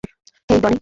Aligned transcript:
হেই, 0.49 0.59
Donny. 0.63 0.77